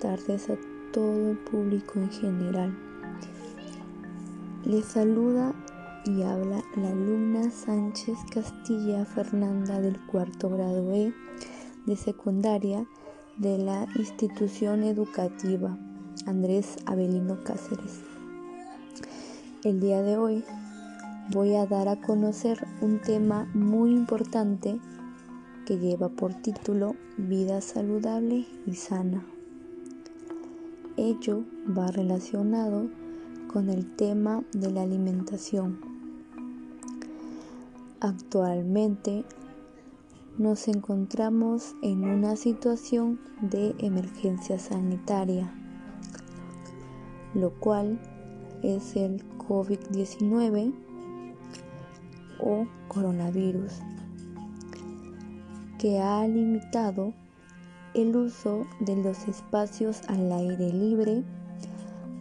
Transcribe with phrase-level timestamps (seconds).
[0.00, 0.56] tardes a
[0.92, 2.76] todo el público en general.
[4.64, 5.54] Les saluda
[6.06, 11.12] y habla la alumna Sánchez Castilla Fernanda del cuarto grado E
[11.86, 12.86] de secundaria
[13.36, 15.78] de la institución educativa
[16.26, 18.00] Andrés Avelino Cáceres.
[19.62, 20.44] El día de hoy
[21.30, 24.80] voy a dar a conocer un tema muy importante
[25.66, 29.24] que lleva por título Vida saludable y sana.
[31.02, 32.90] Ello va relacionado
[33.50, 35.80] con el tema de la alimentación.
[38.00, 39.24] Actualmente
[40.36, 45.50] nos encontramos en una situación de emergencia sanitaria,
[47.32, 47.98] lo cual
[48.62, 50.74] es el COVID-19
[52.40, 53.72] o coronavirus
[55.78, 57.14] que ha limitado
[57.94, 61.22] el uso de los espacios al aire libre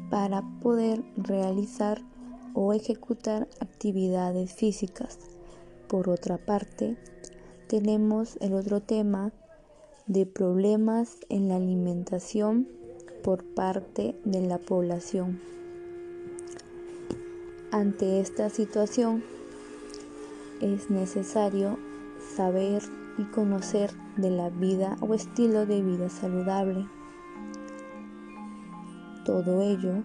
[0.09, 2.01] para poder realizar
[2.53, 5.19] o ejecutar actividades físicas.
[5.87, 6.97] Por otra parte,
[7.67, 9.31] tenemos el otro tema
[10.07, 12.67] de problemas en la alimentación
[13.23, 15.39] por parte de la población.
[17.71, 19.23] Ante esta situación,
[20.61, 21.77] es necesario
[22.35, 22.83] saber
[23.17, 26.87] y conocer de la vida o estilo de vida saludable.
[29.25, 30.03] Todo ello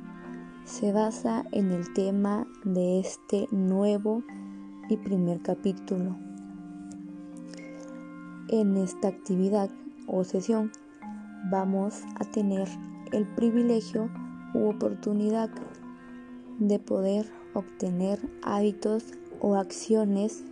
[0.64, 4.22] se basa en el tema de este nuevo
[4.88, 6.16] y primer capítulo.
[8.48, 9.70] En esta actividad
[10.06, 10.72] o sesión
[11.50, 12.68] vamos a tener
[13.12, 14.10] el privilegio
[14.54, 15.50] u oportunidad
[16.58, 19.04] de poder obtener hábitos
[19.40, 20.44] o acciones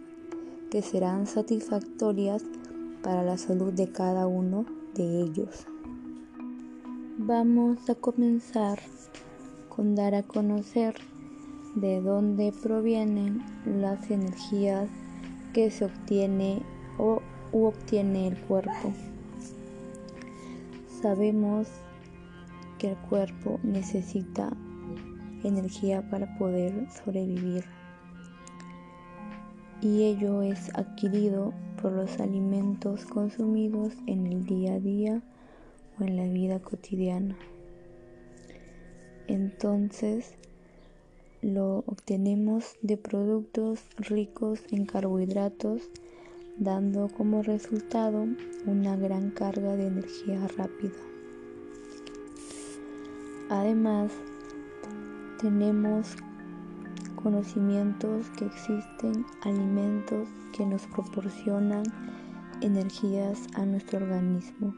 [0.73, 2.42] que serán satisfactorias
[3.03, 5.67] para la salud de cada uno de ellos.
[7.19, 8.79] Vamos a comenzar
[9.69, 10.95] con dar a conocer
[11.74, 14.89] de dónde provienen las energías
[15.52, 16.63] que se obtiene
[16.97, 17.20] o
[17.52, 18.95] obtiene el cuerpo.
[21.02, 21.68] Sabemos
[22.79, 24.57] que el cuerpo necesita
[25.45, 27.63] energía para poder sobrevivir
[29.83, 35.23] y ello es adquirido por los alimentos consumidos en el día a día
[35.98, 37.37] o en la vida cotidiana.
[39.27, 40.35] Entonces,
[41.42, 45.83] lo obtenemos de productos ricos en carbohidratos,
[46.59, 48.27] dando como resultado
[48.67, 50.95] una gran carga de energía rápida.
[53.51, 54.13] Además,
[55.41, 56.15] tenemos
[57.23, 61.85] conocimientos que existen alimentos que nos proporcionan
[62.61, 64.75] energías a nuestro organismo,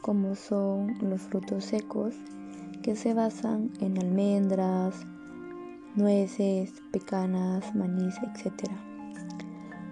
[0.00, 2.14] como son los frutos secos,
[2.82, 4.94] que se basan en almendras,
[5.94, 8.70] nueces, pecanas, maíz, etc.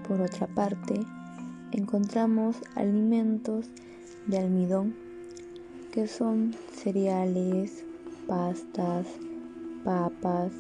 [0.07, 1.01] Por otra parte,
[1.71, 3.71] encontramos alimentos
[4.27, 4.95] de almidón,
[5.93, 7.85] que son cereales,
[8.27, 9.07] pastas,
[9.85, 10.53] papas,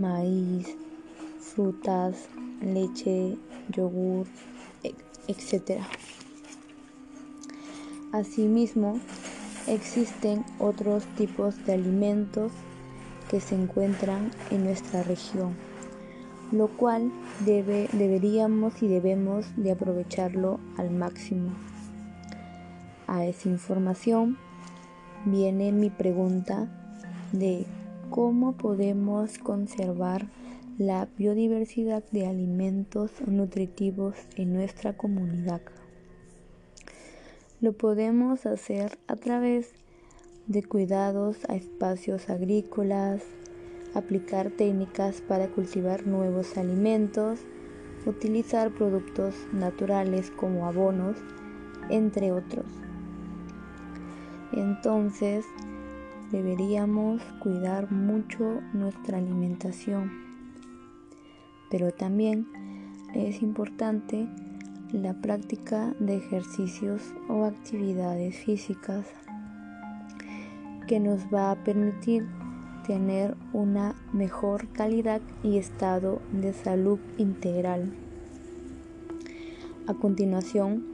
[0.00, 0.66] maíz,
[1.38, 2.28] frutas,
[2.62, 3.36] leche,
[3.68, 4.26] yogur,
[5.28, 5.82] etc.
[8.12, 8.98] Asimismo,
[9.66, 12.52] existen otros tipos de alimentos
[13.30, 15.54] que se encuentran en nuestra región,
[16.50, 17.12] lo cual
[17.44, 21.50] debe, deberíamos y debemos de aprovecharlo al máximo.
[23.06, 24.38] A esa información
[25.24, 26.68] viene mi pregunta
[27.32, 27.66] de
[28.10, 30.26] cómo podemos conservar
[30.78, 35.60] la biodiversidad de alimentos nutritivos en nuestra comunidad.
[37.60, 39.72] Lo podemos hacer a través
[40.48, 43.22] de cuidados a espacios agrícolas,
[43.94, 47.40] aplicar técnicas para cultivar nuevos alimentos,
[48.06, 51.16] utilizar productos naturales como abonos,
[51.90, 52.66] entre otros.
[54.52, 55.44] Entonces,
[56.30, 60.10] deberíamos cuidar mucho nuestra alimentación,
[61.70, 62.46] pero también
[63.14, 64.28] es importante
[64.92, 69.06] la práctica de ejercicios o actividades físicas
[70.86, 72.26] que nos va a permitir
[72.86, 77.92] tener una mejor calidad y estado de salud integral.
[79.86, 80.89] A continuación,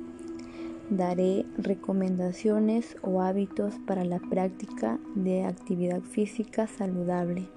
[0.91, 7.49] daré recomendaciones o hábitos para la práctica de actividad física saludable.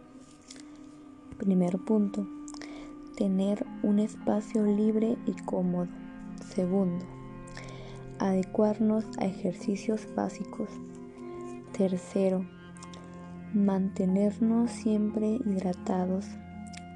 [1.37, 2.27] Primer punto,
[3.15, 5.87] tener un espacio libre y cómodo.
[6.53, 7.05] Segundo,
[8.17, 10.69] adecuarnos a ejercicios básicos.
[11.77, 12.45] Tercero,
[13.53, 16.25] mantenernos siempre hidratados.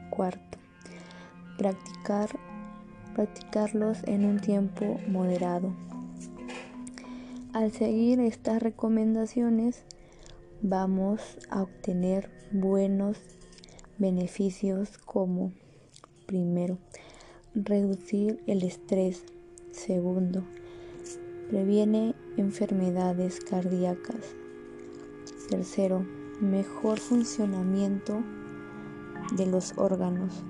[0.10, 0.58] Cuarto,
[1.58, 2.30] practicar,
[3.16, 5.74] practicarlos en un tiempo moderado.
[7.54, 9.84] Al seguir estas recomendaciones,
[10.64, 11.22] vamos
[11.52, 13.20] a obtener buenos
[14.00, 15.52] beneficios como,
[16.26, 16.80] primero,
[17.54, 19.24] reducir el estrés.
[19.72, 20.44] Segundo,
[21.52, 24.34] previene enfermedades cardíacas.
[25.48, 26.04] Tercero,
[26.42, 28.24] mejor funcionamiento
[29.38, 30.44] de los órganos.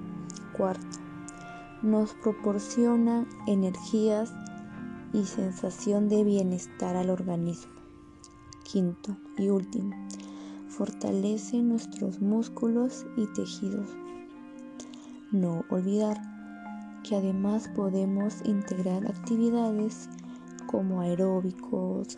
[0.56, 1.00] Cuarto,
[1.82, 4.34] nos proporciona energías
[5.14, 7.72] y sensación de bienestar al organismo.
[8.64, 9.96] Quinto y último,
[10.68, 13.88] fortalece nuestros músculos y tejidos.
[15.32, 16.20] No olvidar
[17.04, 20.10] que además podemos integrar actividades
[20.68, 22.18] como aeróbicos,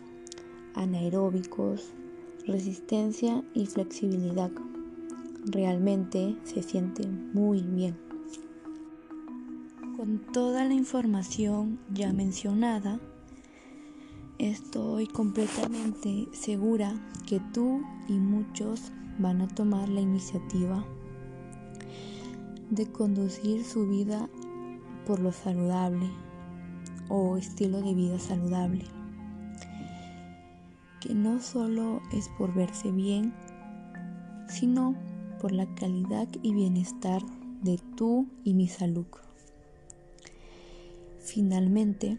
[0.74, 1.92] anaeróbicos,
[2.46, 4.50] resistencia y flexibilidad.
[5.44, 8.05] Realmente se siente muy bien.
[9.96, 13.00] Con toda la información ya mencionada,
[14.38, 20.84] estoy completamente segura que tú y muchos van a tomar la iniciativa
[22.68, 24.28] de conducir su vida
[25.06, 26.10] por lo saludable
[27.08, 28.84] o estilo de vida saludable,
[31.00, 33.32] que no solo es por verse bien,
[34.46, 34.94] sino
[35.40, 37.22] por la calidad y bienestar
[37.62, 39.06] de tú y mi salud.
[41.36, 42.18] Finalmente,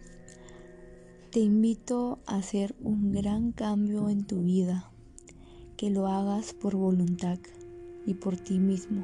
[1.32, 4.92] te invito a hacer un gran cambio en tu vida,
[5.76, 7.40] que lo hagas por voluntad
[8.06, 9.04] y por ti mismo.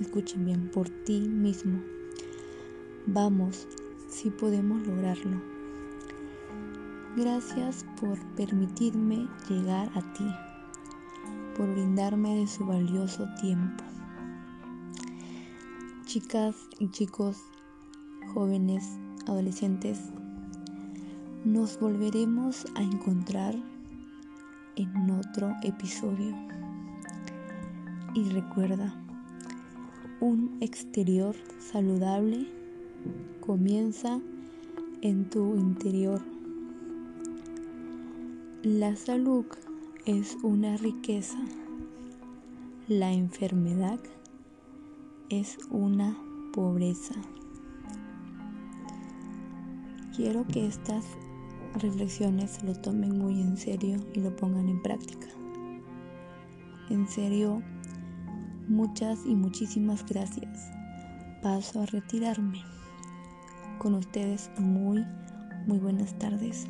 [0.00, 1.82] Escuchen bien, por ti mismo.
[3.08, 3.66] Vamos,
[4.08, 5.42] si podemos lograrlo.
[7.16, 10.30] Gracias por permitirme llegar a ti,
[11.56, 13.82] por brindarme de su valioso tiempo.
[16.06, 17.38] Chicas y chicos,
[18.32, 19.98] jóvenes, adolescentes,
[21.44, 23.54] nos volveremos a encontrar
[24.76, 26.34] en otro episodio.
[28.14, 28.94] Y recuerda,
[30.20, 32.46] un exterior saludable
[33.40, 34.20] comienza
[35.02, 36.20] en tu interior.
[38.62, 39.46] La salud
[40.06, 41.38] es una riqueza.
[42.88, 44.00] La enfermedad
[45.28, 46.18] es una
[46.52, 47.14] pobreza.
[50.18, 51.04] Quiero que estas
[51.80, 55.28] reflexiones lo tomen muy en serio y lo pongan en práctica.
[56.90, 57.62] En serio,
[58.66, 60.72] muchas y muchísimas gracias.
[61.40, 62.64] Paso a retirarme.
[63.78, 65.06] Con ustedes muy,
[65.68, 66.66] muy buenas tardes.